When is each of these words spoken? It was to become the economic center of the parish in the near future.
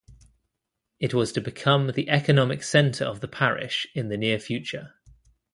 It 0.99 1.13
was 1.13 1.31
to 1.33 1.41
become 1.41 1.91
the 1.91 2.09
economic 2.09 2.63
center 2.63 3.05
of 3.05 3.19
the 3.21 3.27
parish 3.27 3.85
in 3.93 4.09
the 4.09 4.17
near 4.17 4.39
future. 4.39 4.95